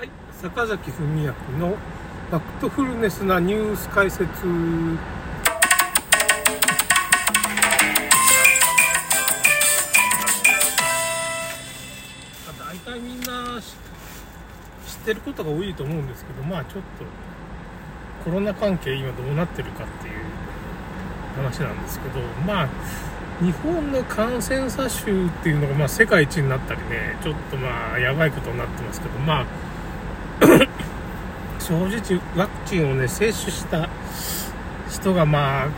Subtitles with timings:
[0.00, 1.34] はい、坂崎文明の
[2.30, 4.24] ファクトフルネスなニュース解説。
[12.58, 17.04] 大体みんな知ってることが多いと思うんですけど、まあちょっと
[18.24, 20.14] コロナ関係今どうなってるかっていう
[21.36, 22.68] 話なんですけど、まあ
[23.44, 29.46] 日本の感染者数っていうのがまあ世界一になったりね、ちょっとまあやばいことになってますけど、まあ
[31.70, 33.88] 正直ワクチンをね接種した
[34.90, 35.68] 人がまあ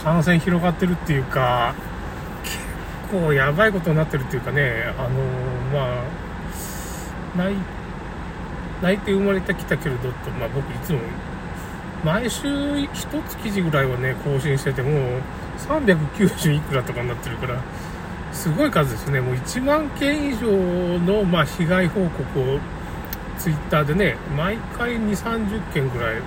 [0.00, 1.74] 感染広がってるっていうか
[2.44, 5.08] 結構やばいことになってるっていうかねあの
[5.72, 6.04] まあ
[7.36, 7.56] 泣い
[8.80, 11.00] 泣いて生まれてきたけれどと、まあ、僕いつも
[12.04, 15.18] 毎週1つ記事ぐらいはね更新してても
[15.58, 17.60] 390いくらとかになってるから
[18.32, 19.20] すごい数ですね。
[19.20, 20.46] もう1万件以上
[21.00, 22.60] の、まあ、被害報告を
[23.40, 26.20] ツイッターでね、毎回2、30件ぐらい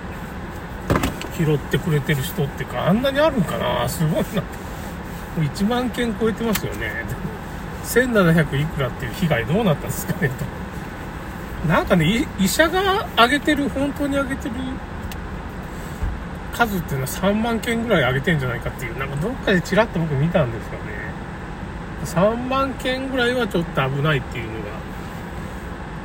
[1.36, 3.88] 拾ってくれてる人っていうか、あんなにあるんかな？
[3.88, 4.42] すごいな。
[4.42, 4.48] も
[5.38, 7.04] う1万件超えてますよね。
[7.84, 11.68] 1700いくらっていう被害どうなったんですかねと。
[11.68, 14.54] なんかね、医者が上げてる、本当に上げてる
[16.52, 22.36] 数っていうのは3万件ぐらい上げてんじゃないかっていう、なんかどっかでちらっと僕見たんですよね。
[22.36, 24.63] 3万件ぐらいはちょっと危ないっていうの、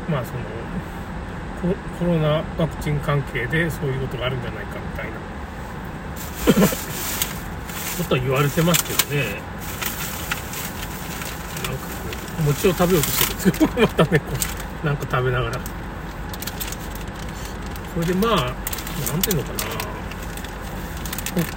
[0.09, 5.11] まあその、コロナワクチン関係でそういうことがあるんじゃないかみたいな。
[7.99, 9.41] ことは言われてますけどね。
[11.63, 11.99] なんかこ
[12.39, 14.25] う餅を食べようとしてるんですよまたねこ
[14.83, 15.59] うなんか食べながら。
[17.93, 18.55] それでまあ
[19.11, 19.59] なんていうのかな。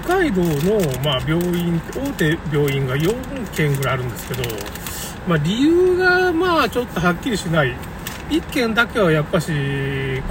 [0.03, 4.43] 北海道の、まあ、病院大手病院が4軒ぐらいあるんですけど、
[5.27, 7.75] まあ、理由がまあちょっとはっきりしない。
[8.33, 9.51] 1件だけはやっぱし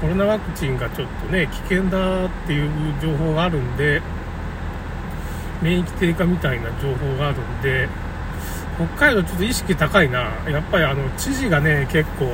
[0.00, 4.02] コロナワクチンがちょっとね危険だっていう情報があるんで
[5.62, 7.88] 免疫低下みたいな情報があるんで
[8.74, 10.32] 北海道ちょっと意識高いな。
[10.48, 12.24] やっぱりあの知事がね結構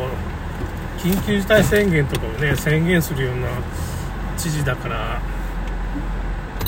[0.97, 3.49] 緊急事態宣言とかをね宣言するような
[4.39, 5.21] 知事だから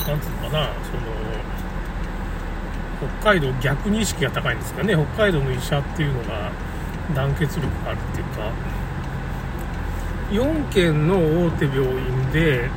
[0.05, 0.91] 何ていうのかなそ
[3.07, 4.93] の北海道逆に意識が高いんですかね。
[4.93, 6.51] 北海道の医者っていうのが
[7.15, 8.70] 団結力があるっていうか。
[10.31, 12.69] 4軒の大手病院で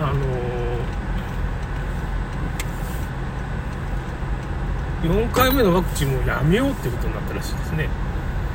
[0.00, 0.20] あの
[5.02, 7.88] 4回目のワクチンもやめようってことになったらしいですね。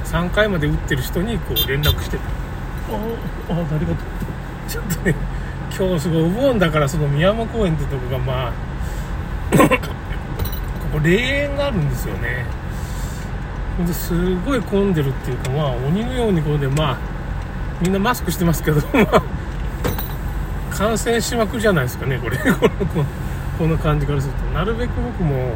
[0.06, 2.24] 3回まで打ってる人にこう連絡してた。
[2.24, 2.30] あ
[3.50, 3.97] あありがとう。
[4.68, 5.16] ちょっとね
[5.78, 8.53] 今日すごいお盆だからその宮山公園ってとこがまあ
[9.52, 9.68] こ
[10.94, 12.46] こ霊園があるんですよね
[13.84, 16.97] ですごい混んでるっていうかまあ鬼のようにこうでまあ
[17.81, 18.81] みんなマスクしてますけど
[20.72, 22.38] 感染しまくりじゃないですかねこれ。
[22.56, 23.06] この
[23.58, 24.46] この感じからすると。
[24.53, 25.53] なるべく僕も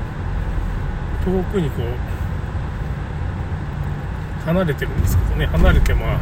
[1.26, 1.84] 遠くにこ
[4.44, 5.46] う離れてるんですけどね。
[5.48, 6.18] 離れてまあ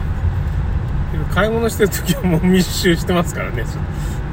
[1.34, 3.64] 買い物してる時はもう密集してますからね。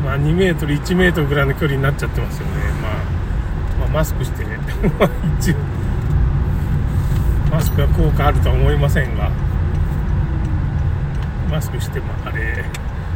[0.03, 2.53] まあ2メートル1メートルぐらいの距離になっちゃってますよね。
[2.83, 2.93] まあ、
[3.81, 4.59] まあ、マスクしてね。
[5.39, 5.55] 一応
[7.55, 9.31] マスクは効果あるとは思いませんが
[11.49, 12.65] マスクしてもあれ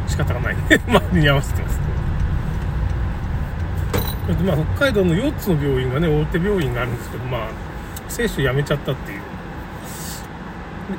[0.07, 0.55] 仕方がない。
[0.55, 1.79] ね 周りに合わせてます。
[4.27, 7.41] けどまあ、北海道の4つの病院がね大手病院があるんですけどまあ
[8.07, 9.19] 接種やめちゃったっていう。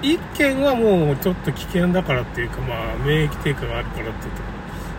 [0.03, 4.43] 1件はもうちょっと危険だからっていうかまあ免疫低下があるからっていうと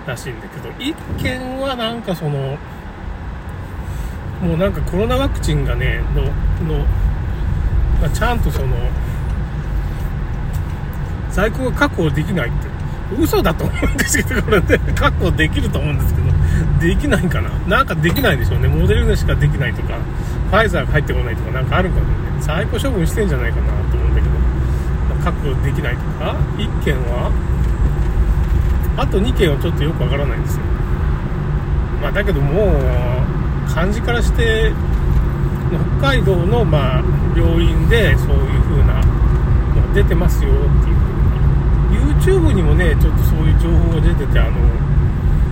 [0.07, 2.57] らしいんだけど1件はなんかその
[4.41, 6.23] もうなんかコロナワクチンがねの
[6.75, 6.85] の
[8.01, 8.75] まあ、ちゃんとその
[11.29, 12.71] 在庫が確保できないって。
[13.19, 14.79] 嘘だと思うんですけどこれね。
[14.95, 16.31] 確保できると思うんですけど
[16.79, 17.49] できないかな。
[17.67, 18.67] なんかできないんでしょうね。
[18.67, 19.95] モデルナしかできないとか
[20.49, 22.07] ファイザーが入ってこないとかなんかあるかもね。
[22.39, 26.35] 在庫処分してんじゃないかなと思うんだけど確保できないとか。
[26.57, 27.31] 1件は
[28.97, 30.61] あと2件はちょっとよくわからないんですよ。
[32.01, 32.73] まあだけども
[33.67, 34.71] う漢字からして
[35.99, 37.03] 北海道の、まあ、
[37.35, 40.95] 病院でそういう風なのが出てますよっていう。
[42.25, 44.57] 風に YouTube にもねちょっとそういう情報が出ててあの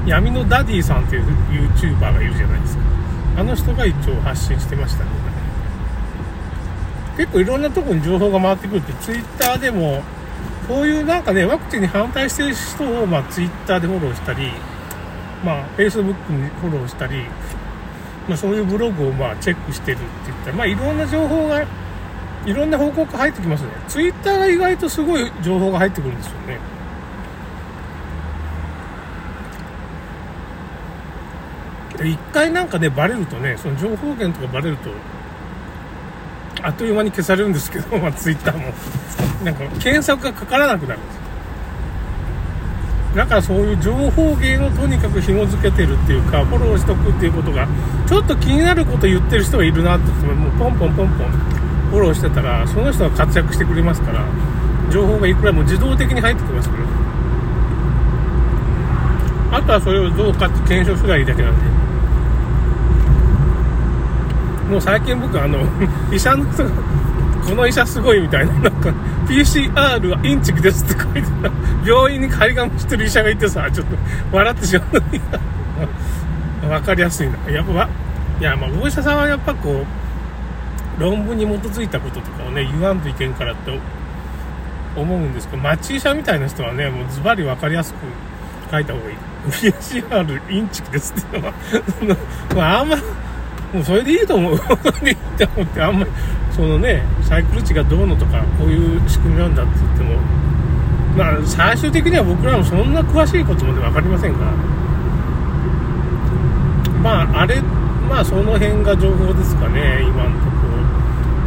[0.06, 2.84] 闇のダディさんっていう YouTuber がいるじゃないですか。
[3.38, 5.12] あの人が一応発信してましたね
[7.16, 10.04] 結構いろんなとこに情報が回ってくるって Twitter でも
[10.68, 14.52] こういうなんかねワクチンに反対してる人を、まあ、Twitter でフォローしたり
[15.44, 17.24] まあ Facebook にフォローしたり、
[18.30, 21.66] まあ、そういうブログをまあチェックしてるって言ったら、まあ、いろんな情報が
[22.46, 23.70] いろんな報告が入ってきますね。
[23.88, 26.60] ツイッターが意外とすごい情報が入ってくるんですよね。
[32.02, 34.90] 一回なんかね、バレるとね、その情報源とかバレると、
[36.62, 38.72] あっという間に消されるんですけど、まあ、ツイッターも。
[39.44, 41.22] なんか、検索がかからなくなるんですよ。
[43.20, 47.68] だからそういう情報源をとにかく紐付けてるっていうか、フォローしとくっていうことが、
[48.08, 51.28] ちょっと気になること言ってる人がいるなってってもうポンポンポンポン
[51.92, 54.26] フォローしてたら、その人が活躍してくれますから、
[54.90, 56.78] 情報がいくらも自動的に入ってきますか
[59.52, 59.58] ら。
[59.58, 61.66] あとはそれをどうかって検証すればいいだけなんで。
[64.72, 65.60] もう最近僕あの、
[66.10, 66.70] 医者の人が、
[67.50, 68.94] この医者すごいみたいな、なんか、
[69.28, 71.52] PCR はインチキですって書いてた、
[71.84, 73.96] 病院に張り紙してる医者がいてさ、ちょっと
[74.32, 74.86] 笑ってしま
[76.68, 76.70] う。
[76.70, 77.52] わかりやすいな。
[77.52, 77.90] やっぱ、
[78.40, 83.80] いや、まあ、お医者さんはやっぱこう、論文に基づいたこととかをね、言わんといけんからって
[84.96, 87.98] 思うんですけど、町医者みたいな人はね、もうズバリわかりやすく
[88.72, 89.18] 書いた方がいい。
[89.48, 91.54] PCR インチキですっていうのは、
[92.56, 92.96] まあ、あんま、
[93.74, 94.58] もうそれでいいと思う。
[94.58, 96.12] それでいいと思って、あんまり、
[96.60, 100.18] そのね、サイクル値がどうのとか、こういう仕組みなんだって言っても、
[101.16, 104.40] まあ、最終的には僕らもそんな詳しいことまで分かりませんが、
[107.02, 110.68] まあ、あれ、まあ、その辺が情報ですかね、今のとこ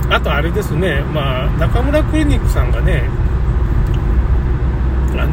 [0.09, 0.17] ろ。
[0.17, 3.03] あと、あれですね、まあ、中村クリニックさんがね、
[5.13, 5.33] あの、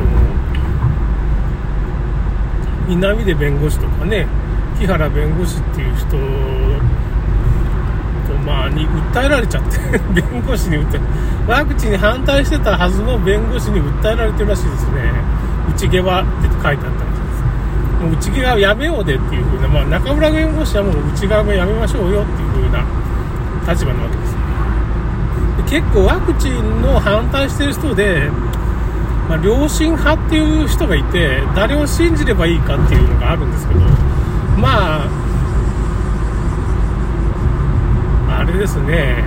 [2.89, 4.27] 南出弁護士とかね、
[4.77, 6.17] 木原弁護士っていう人、
[8.45, 9.77] まあ、に訴えられちゃって
[10.13, 11.01] 弁護士に訴え
[11.47, 15.11] ワクチンに反対してたはずの弁護士に訴えられてるらしいですね。
[15.69, 16.93] 内毛はって書いてあったらしいで
[17.35, 18.03] す。
[18.03, 22.83] もう内毛はやめようでっていう風な、まあ、中村弁護士はもう内側もやめましょうよっていう風な
[23.71, 24.35] 立場なわけです。
[25.57, 28.29] で結構ワクチンの反対してる人で、
[29.27, 33.81] まあ、良心派っていう人がいて誰を信じればいいかっていうのがあるんですけど
[34.59, 35.07] まあ、
[38.38, 39.23] あれですね、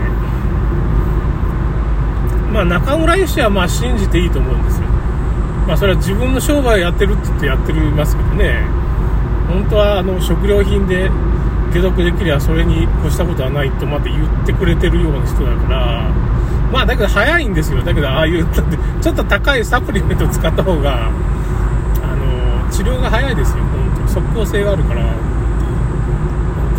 [2.53, 4.89] まあ、中村医師はまあ信じていいと思うんですよ。
[5.67, 8.67] まあ、それは自分の商売やってるって言ってやってるますけどね、
[9.49, 11.11] 本当はあの食料品で
[11.73, 16.11] 解毒できればそれに越したことはないとまで言ってくれてるような人だから、
[16.73, 17.83] まあだけど早いんですよ。
[17.83, 18.47] だけどああいう、
[19.01, 23.65] ちょっと高いサプリメントを使った方が、あの、治療が早いですよ。
[23.65, 25.03] 本当即効性があるから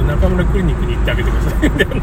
[0.08, 1.96] 中村クリニックに行ってあげてくださいみたいな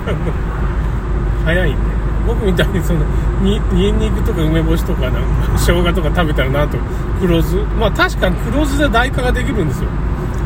[1.44, 1.81] 早いんで
[2.26, 3.05] 僕みたいにその
[3.43, 6.79] にニンニクとか梅干しとかなんか生姜とか食べたらなと
[7.20, 9.88] 黒酢まあ確かに黒酢で代化ができるんですよ。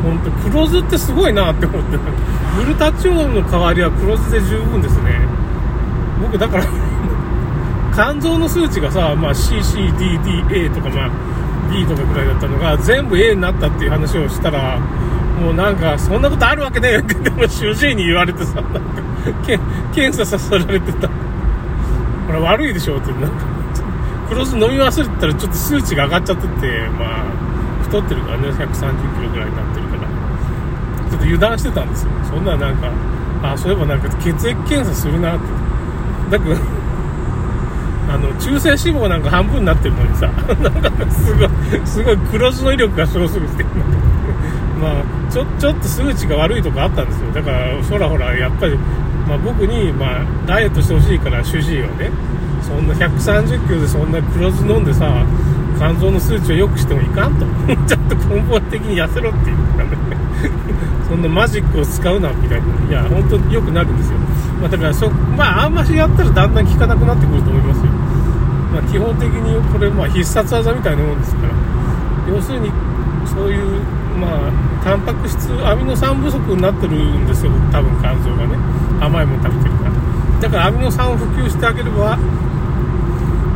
[0.02, 5.26] 本当黒酢ってすごいなって思ってグルタチオールの代わりは黒酢で十分ですね。
[6.20, 6.66] 僕だから
[7.94, 11.10] 肝臓の数値がさ、まあ、CCDDA とかまあ
[11.72, 14.78] B とかぐらいだったのが全部 A になったっていう話をしたら
[15.40, 18.62] もうなんかそんなことあるわけねえって も主治医に言われてさ
[19.94, 21.08] 検査させられてた。
[21.08, 23.28] これ悪いでしょってなんか。
[24.28, 27.24] クロス飲み忘れてたらちょっと数値が上がっちゃっててまあ
[27.82, 28.48] 太ってるからね。
[28.48, 30.02] 130キロぐらいになってるから。
[31.10, 32.10] ちょっと油断してたんですよ。
[32.24, 32.88] そんななんか
[33.42, 35.44] あそういえばなんか血液検査するなって。
[36.30, 36.56] だけど
[38.12, 40.28] あの中性脂肪なんか半分になってるのにさ。
[40.62, 41.48] なんかすごい
[41.84, 43.64] すごい黒酢の威力がすごすぎて。
[44.80, 47.32] まあちょちょっと数値が悪いとこあったんですよ。
[47.32, 48.76] だからほらほらやっぱり、
[49.28, 52.10] まあ、僕に、まあ、ダイエットしてほしいから主治医はね
[52.62, 55.24] そんな130キロでそんな黒酢飲んでさ
[55.76, 57.44] 肝臓の数値を良くしてもいかんと。
[57.86, 59.90] ちょっと根本的に痩せろっていうかね。
[61.08, 62.66] そんなマジックを使うなみたいな。
[62.88, 64.18] いや本当に良くなるんですよ、
[64.60, 67.84] まあ、だからそまああんましやったらだんだん効かなくなってくると思いますよ。
[68.72, 72.34] まあ、基本的にこれ、まあ、必殺技みたいなもんですから。
[72.34, 72.72] 要するに
[73.26, 73.80] そういう、
[74.20, 78.56] まあ、タンパク質アミノ酸不足になってるんですよ多分肝臓がね。
[79.00, 79.90] 甘いもの食べてるから。
[80.40, 82.16] だからアミノ酸を普及してあげれば、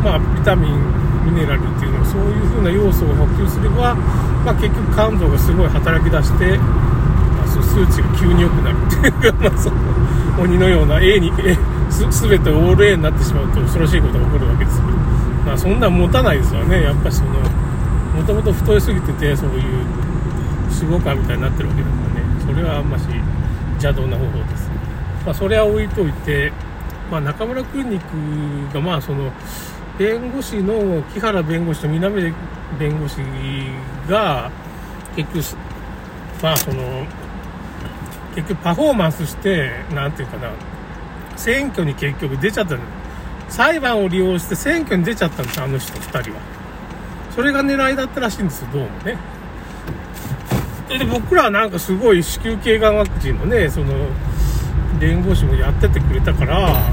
[0.02, 9.76] まあ、ビタミンミネラルっていうのそういう風な要素を補給すれば、まあ、結局肝臓がすごい働き出して、まあ、そ数値が急に良くなるっていう まあ、その
[10.40, 11.56] 鬼のような A に A
[11.90, 14.92] すべてオール A になってしまうと恐ろしいことが起こるわけですけど、
[15.46, 16.82] まあ、そんな持たないですよね。
[16.82, 17.30] やっぱりその
[18.16, 19.62] もともと太いすぎててそういう
[20.80, 22.28] 脂肪肝みたいになってるわけだからね。
[22.47, 23.04] それはあんまし
[23.78, 24.70] 邪道な方法です、
[25.25, 26.52] まあ、それは置いといて、
[27.11, 29.30] まあ、中村クリニックがまあその
[29.99, 32.35] 弁護士の木原弁護士と南出
[32.78, 33.20] 弁護士
[34.08, 34.50] が
[35.16, 37.06] 結局まあその
[38.35, 40.52] 結局パフォーマンスして何て言うかな
[41.37, 42.76] 選挙に結局出ちゃった
[43.49, 46.40] 裁判を利用して選挙に出ちゃったんですあの人2人は。
[47.35, 49.16] それが狙いだったらしいんですよどうもね。
[50.88, 53.92] で僕らはなんかすごい子宮頸がんワクチンのねその
[54.99, 56.90] 弁護士もやっててくれたから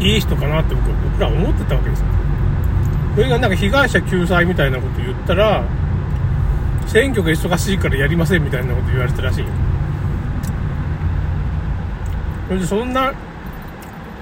[0.00, 2.06] いい人かなって僕僕らは思ってたわけですよ。
[3.16, 5.64] それがなんか被害者救済みたいなこと言ったら
[6.86, 9.44] 選挙が忙しいからやりませんみたいなこと言われたらしい
[12.46, 13.12] それでそんな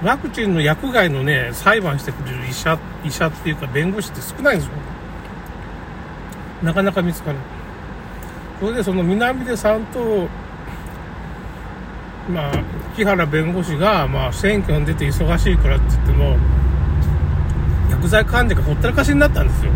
[0.03, 4.73] ワクチンの薬害のね裁判してくれる医者医者っていうか弁護士って少ないんですよ。
[6.63, 7.39] なかなか見つから
[8.59, 10.27] それでその南出さんと
[12.31, 12.63] まあ
[12.95, 16.37] 木原弁護士が、まあ、選挙に出て忙しいからって言っても
[17.91, 19.71] 薬剤患者がほったらかしになったんですよ。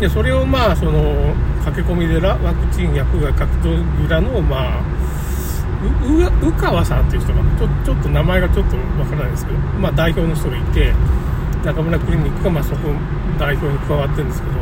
[0.00, 1.34] でそれをまあその
[1.64, 4.82] 駆け込み寺ワクチン薬害格闘技らのまあ
[6.42, 10.92] 宇川さんっていう人がちょちょっと名前がちょっとわからないですけど、まあ、代表の人がいて
[11.64, 12.88] 中村クリニックがまあそこ
[13.38, 14.54] 代表に加わってるんですけど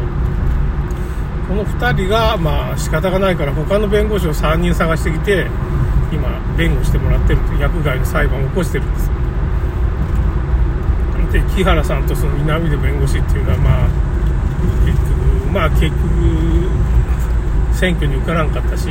[1.50, 5.48] この2人がまあ仕方がないから他の弁護士を3人探してきて
[6.12, 9.10] 今弁護してもらってるという薬害の裁判を起こしてるんです。
[11.32, 13.88] で木原さんとその南出弁護士っていうのはまあ
[14.86, 15.10] 結局
[15.52, 15.96] まあ結局
[17.76, 18.84] 選挙に受からんかったし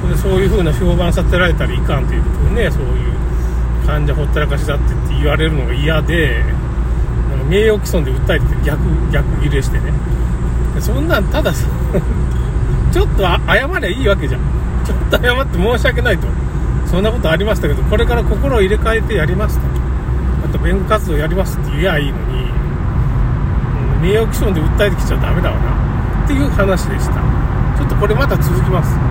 [0.00, 3.12] それでそういう風な評判させられたらいかんということでねそういう
[3.86, 6.42] 患者ほったらかしだってって言われるのが嫌で
[7.50, 8.80] 名誉毀損で訴えて逆
[9.10, 9.92] 逆ギレしてね。
[10.78, 11.52] そんなんただ
[12.92, 14.40] ちょっと謝りゃいいわけじゃん。
[14.84, 16.28] ちょっと謝って申し訳ないと。
[16.86, 19.64] そんなことありましたけどこれから心を入れ替えてやりますと。
[20.46, 22.50] あと弁護活動やりますって言えばいいのに、
[23.96, 25.62] うん、名誉毀損で訴えてきちゃダメだわな。
[26.24, 27.14] っていう話でした。
[27.76, 29.09] ちょっとこれまた続きます。